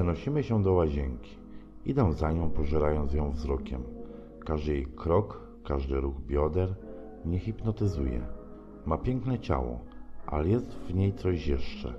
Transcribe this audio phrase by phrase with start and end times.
[0.00, 1.36] Przenosimy się do łazienki.
[1.86, 3.82] Idę za nią, pożerając ją wzrokiem.
[4.46, 6.74] Każdy jej krok, każdy ruch bioder
[7.24, 8.20] mnie hipnotyzuje.
[8.86, 9.78] Ma piękne ciało,
[10.26, 11.94] ale jest w niej coś jeszcze,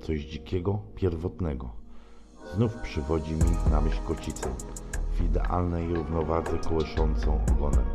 [0.00, 1.70] coś dzikiego, pierwotnego.
[2.54, 4.48] Znów przywodzi mi na myśl kocicę,
[5.12, 7.86] w idealnej równowadze kołyszącą ogonem,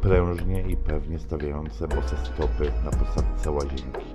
[0.00, 4.06] prężnie i pewnie stawiające bose stopy na posadce łazienki,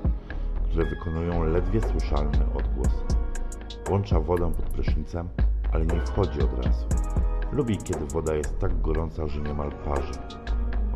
[0.64, 3.19] które wykonują ledwie słyszalny odgłos.
[3.90, 5.30] Włącza wodę pod prysznicem,
[5.74, 6.86] ale nie wchodzi od razu.
[7.52, 10.14] Lubi, kiedy woda jest tak gorąca, że niemal parzy.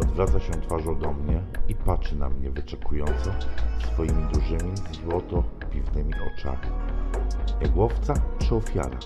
[0.02, 3.32] Odwraca się twarzą do mnie i patrzy na mnie wyczekująco
[3.80, 4.72] swoimi dużymi,
[5.04, 6.68] złoto-piwnymi oczami.
[7.62, 9.00] Jak łowca czy ofiara?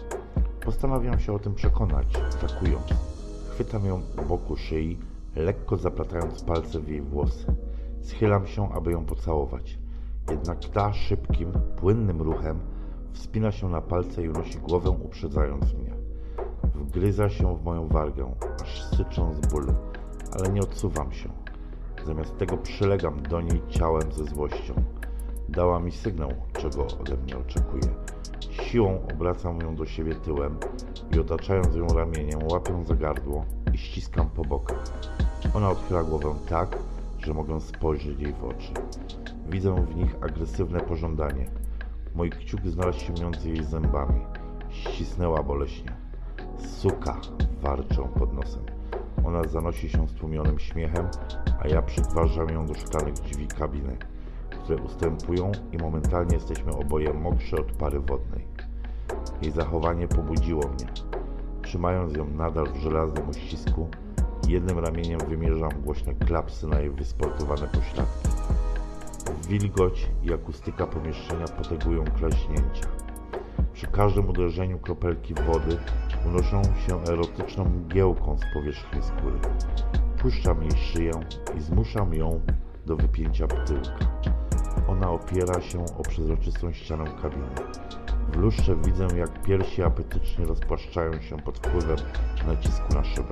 [0.65, 2.87] Postanawiam się o tym przekonać, atakując.
[3.51, 4.97] Chwytam ją boku szyi,
[5.35, 7.55] lekko zaplatając palce w jej włosy.
[8.01, 9.79] Schylam się, aby ją pocałować.
[10.29, 12.59] Jednak ta szybkim, płynnym ruchem
[13.17, 15.93] Wspina się na palce i unosi głowę, uprzedzając mnie.
[16.75, 19.73] Wgryza się w moją wargę, aż syczą z bólu,
[20.31, 21.29] ale nie odsuwam się.
[22.05, 24.73] Zamiast tego przylegam do niej ciałem ze złością.
[25.49, 27.93] Dała mi sygnał, czego ode mnie oczekuje.
[28.51, 30.57] Siłą obracam ją do siebie tyłem
[31.15, 34.83] i otaczając ją ramieniem, łapię za gardło i ściskam po bokach.
[35.53, 36.77] Ona odchyla głowę tak,
[37.19, 38.73] że mogę spojrzeć jej w oczy.
[39.49, 41.49] Widzę w nich agresywne pożądanie–
[42.17, 44.21] Mój kciuk znalazł się między jej zębami.
[44.69, 45.91] Ścisnęła boleśnie.
[46.57, 47.17] Suka!
[47.61, 48.61] warczę pod nosem.
[49.25, 51.07] Ona zanosi się stłumionym śmiechem,
[51.63, 53.97] a ja przygważam ją do szklanych drzwi kabiny,
[54.49, 58.47] które ustępują i momentalnie jesteśmy oboje mokrzy od pary wodnej.
[59.41, 60.87] Jej zachowanie pobudziło mnie.
[61.61, 63.87] Trzymając ją nadal w żelaznym uścisku,
[64.47, 68.36] jednym ramieniem wymierzam głośne klapsy na jej wysportowane pośladki.
[69.49, 72.87] Wilgoć i akustyka pomieszczenia potęgują klaśnięcia.
[73.73, 75.77] Przy każdym uderzeniu kropelki wody
[76.25, 79.39] unoszą się erotyczną mgiełką z powierzchni skóry.
[80.21, 81.11] Puszczam jej szyję
[81.57, 82.41] i zmuszam ją
[82.85, 84.07] do wypięcia tyłka.
[84.87, 87.49] Ona opiera się o przezroczystą ścianę kabiny.
[88.33, 91.97] W lustrze widzę, jak piersi apetycznie rozpłaszczają się pod wpływem
[92.47, 93.31] nacisku na szybę.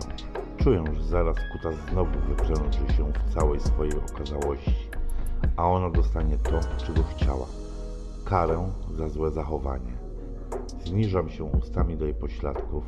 [0.57, 4.84] Czuję, że zaraz kutas znowu wypręży się w całej swojej okazałości
[5.57, 7.45] a ona dostanie to, czego chciała
[8.25, 9.93] karę za złe zachowanie.
[10.85, 12.83] Zniżam się ustami do jej pośladków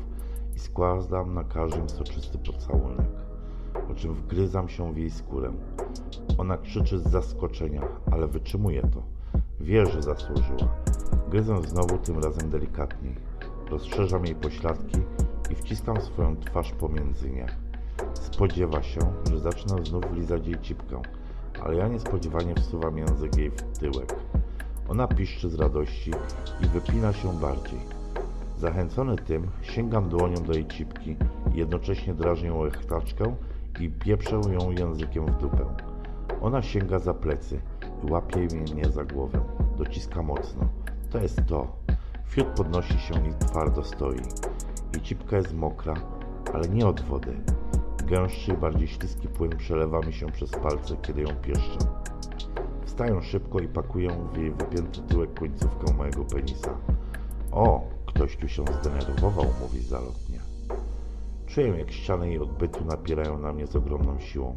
[0.56, 3.10] i składam na każdym soczysty pocałunek,
[3.88, 5.52] po czym wgryzam się w jej skórę.
[6.38, 7.82] Ona krzyczy z zaskoczenia,
[8.12, 9.02] ale wytrzymuje to.
[9.60, 10.68] Wie, że zasłużyła.
[11.30, 13.14] Gryzę znowu, tym razem delikatniej.
[13.70, 15.00] Rozszerzam jej pośladki
[15.50, 17.46] i wciskam swoją twarz pomiędzy nie.
[18.14, 21.02] Spodziewa się, że zacznę znów lizać jej cipkę
[21.64, 24.14] ale ja niespodziewanie wsuwam język jej w tyłek.
[24.88, 26.10] Ona piszczy z radości
[26.60, 27.78] i wypina się bardziej.
[28.58, 31.16] Zachęcony tym, sięgam dłonią do jej cipki,
[31.54, 33.34] jednocześnie drażnię łechtaczkę
[33.80, 35.64] i pieprzę ją językiem w dupę.
[36.40, 37.60] Ona sięga za plecy
[38.04, 39.40] i łapie mnie za głowę.
[39.78, 40.68] Dociska mocno.
[41.10, 41.66] To jest to.
[42.26, 44.20] Fiut podnosi się i twardo stoi.
[44.94, 45.94] Jej cipka jest mokra,
[46.54, 47.36] ale nie od wody.
[48.10, 51.78] Gęstszy bardziej śliski płyn przelewa mi się przez palce, kiedy ją pieszczę.
[52.84, 56.78] Wstaję szybko i pakuję w jej wypięty tyłek końcówkę mojego penisa.
[57.52, 60.40] O, ktoś tu się zdenerwował, mówi zalotnie.
[61.46, 64.56] Czuję, jak ściany jej odbytu napierają na mnie z ogromną siłą.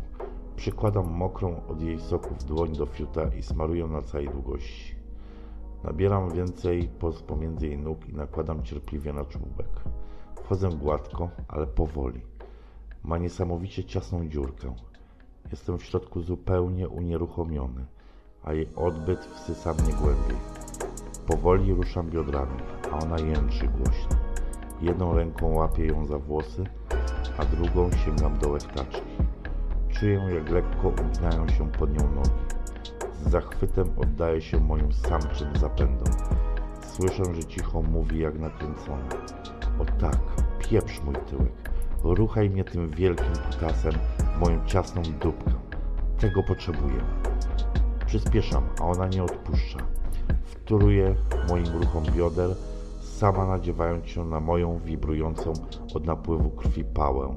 [0.55, 4.95] Przykładam mokrą od jej soków dłoń do fiuta i smaruję na całej długości.
[5.83, 6.89] Nabieram więcej
[7.27, 9.83] pomiędzy jej nóg i nakładam cierpliwie na czubek.
[10.35, 12.30] Wchodzę gładko, ale powoli.
[13.03, 14.75] Ma niesamowicie ciasną dziurkę.
[15.51, 17.85] Jestem w środku zupełnie unieruchomiony,
[18.43, 20.37] a jej odbyt wsysa mnie głębiej.
[21.27, 22.61] Powoli ruszam biodrami,
[22.91, 24.17] a ona jęczy głośno.
[24.81, 26.63] Jedną ręką łapię ją za włosy,
[27.37, 29.11] a drugą sięgam do łechtaczki.
[29.89, 32.29] Czuję, jak lekko uginają się pod nią nogi.
[33.13, 36.13] Z zachwytem oddaję się moim samczym zapędom.
[36.81, 39.09] Słyszę, że cicho mówi jak nakręcona.
[39.79, 40.19] O tak,
[40.59, 41.70] pieprz mój tyłek.
[42.03, 43.93] Ruchaj mnie tym wielkim kutasem
[44.39, 45.51] moją ciasną dupkę.
[46.19, 47.01] Tego potrzebuję.
[48.05, 49.79] Przyspieszam, a ona nie odpuszcza.
[50.43, 51.15] Wtóruje
[51.49, 52.55] moim ruchom bioder,
[53.01, 55.53] sama nadziewając się na moją wibrującą
[55.95, 57.35] od napływu krwi pałę.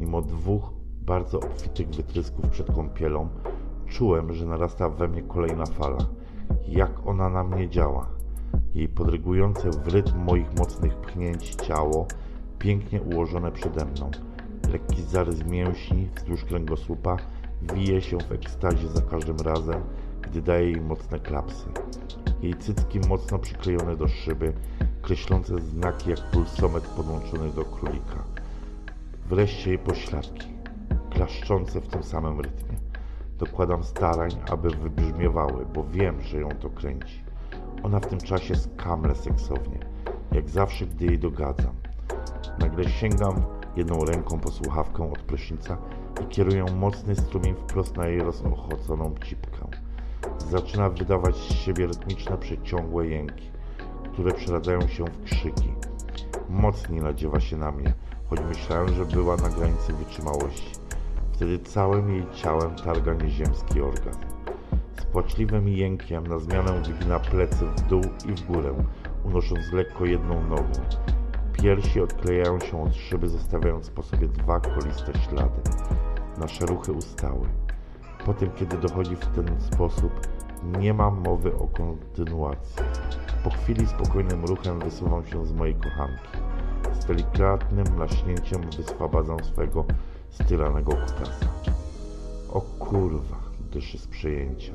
[0.00, 0.70] Mimo dwóch
[1.02, 3.28] bardzo obfitych wytrysków przed kąpielą,
[3.88, 5.98] czułem, że narasta we mnie kolejna fala.
[6.68, 8.06] Jak ona na mnie działa.
[8.74, 12.06] Jej podrygujące w rytm moich mocnych pchnięć ciało,
[12.58, 14.10] pięknie ułożone przede mną.
[14.72, 17.16] Lekki zarys mięśni wzdłuż kręgosłupa
[17.74, 19.82] wije się w ekstazie za każdym razem,
[20.22, 21.66] gdy daje jej mocne klapsy.
[22.42, 24.52] Jej cycki mocno przyklejone do szyby,
[25.02, 28.24] kreślące znaki jak pulsometr podłączony do królika.
[29.28, 30.48] Wreszcie jej pośladki,
[31.10, 32.78] klaszczące w tym samym rytmie.
[33.38, 37.22] Dokładam starań, aby wybrzmiewały, bo wiem, że ją to kręci.
[37.82, 39.78] Ona w tym czasie skamle seksownie,
[40.32, 41.74] jak zawsze, gdy jej dogadzam.
[42.58, 43.44] Nagle sięgam
[43.76, 45.78] jedną ręką po słuchawkę od prysznica
[46.22, 49.66] i kieruję mocny strumień wprost na jej rozochoconą cipkę.
[50.50, 53.50] Zaczyna wydawać z siebie rytmiczne, przeciągłe jęki,
[54.12, 55.72] które przeradzają się w krzyki.
[56.50, 57.94] Mocniej nadziewa się na mnie,
[58.30, 60.78] choć myślałem, że była na granicy wytrzymałości.
[61.32, 64.20] Wtedy całym jej ciałem targa nieziemski orgazm.
[65.00, 68.74] Z płaczliwym jękiem na zmianę wygina plecy w dół i w górę,
[69.24, 70.72] unosząc lekko jedną nogę.
[71.62, 75.60] Piersi odklejają się od szyby, zostawiając po sobie dwa koliste ślady.
[76.38, 77.48] Nasze ruchy ustały.
[78.26, 80.12] Potem, kiedy dochodzi w ten sposób,
[80.78, 82.82] nie mam mowy o kontynuacji.
[83.44, 86.38] Po chwili spokojnym ruchem wysuwam się z mojej kochanki.
[87.00, 89.84] Z delikatnym laśnięciem wyswabadzam swego
[90.30, 91.46] stylanego kutasa.
[92.52, 93.36] O kurwa,
[93.72, 94.72] dyszy z przejęcia.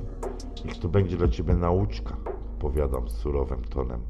[0.66, 2.16] Niech to będzie dla ciebie nauczka,
[2.60, 4.02] powiadam surowym tonem.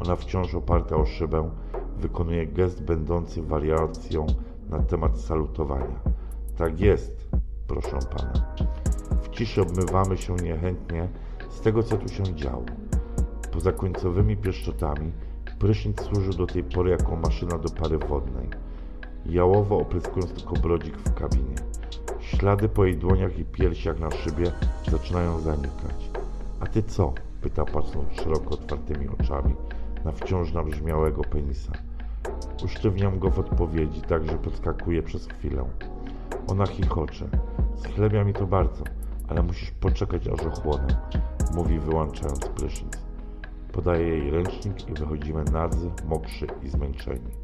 [0.00, 1.50] Ona wciąż oparta o szybę,
[1.98, 4.26] wykonuje gest będący wariacją
[4.70, 6.00] na temat salutowania.
[6.56, 7.28] Tak jest,
[7.66, 8.32] proszę pana.
[9.22, 11.08] W ciszy obmywamy się niechętnie
[11.50, 12.64] z tego, co tu się działo.
[13.52, 15.12] Poza końcowymi pieszczotami,
[15.58, 18.48] prysznic służył do tej pory jako maszyna do pary wodnej.
[19.26, 21.56] Jałowo opryskując tylko brodzik w kabinie.
[22.20, 24.52] Ślady po jej dłoniach i piersiach na szybie
[24.90, 26.10] zaczynają zanikać.
[26.60, 27.12] A ty co?
[27.40, 29.54] pyta patrząc szeroko otwartymi oczami
[30.04, 31.72] na wciąż nabrzmiałego penisa.
[32.64, 35.64] Usztywniam go w odpowiedzi, tak że podskakuje przez chwilę.
[36.48, 37.28] Ona chichocze.
[37.76, 38.84] Schlebia mi to bardzo,
[39.28, 40.86] ale musisz poczekać aż ochłonę,
[41.54, 42.98] mówi wyłączając prysznic.
[43.72, 47.43] Podaję jej ręcznik i wychodzimy nadzy, mokrzy i zmęczeni.